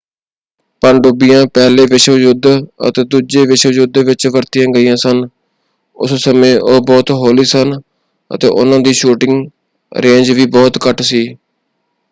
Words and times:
ਪਣਡੁੱਬੀਆਂ 0.81 1.45
ਪਹਿਲੇ 1.47 1.85
ਵਿਸ਼ਵ 1.85 2.17
ਯੁੱਧ 2.17 2.47
ਅਤੇ 2.87 3.03
ਦੂਜੇ 3.05 3.45
ਵਿਸ਼ਵ 3.47 3.71
ਯੁੱਧ 3.71 3.97
ਵਿੱਚ 3.99 4.25
ਵਰਤੀਆਂ 4.27 4.67
ਗਈਆਂ 4.75 4.95
ਸਨ। 4.97 5.21
ਉਸ 5.97 6.13
ਸਮੇਂ 6.23 6.55
ਉਹ 6.59 6.79
ਬਹੁਤ 6.83 7.11
ਹੌਲੀ 7.13 7.43
ਸਨ 7.45 7.79
ਅਤੇ 8.31 8.47
ਉਹਨਾਂ 8.49 8.79
ਦੀ 8.79 8.93
ਸ਼ੂਟਿੰਗ 8.93 9.47
ਰੇਂਜ 9.91 10.31
ਵੀ 10.31 10.45
ਬਹੁਤ 10.47 10.87
ਘੱਟ 10.87 11.01
ਸੀ। 11.03 11.23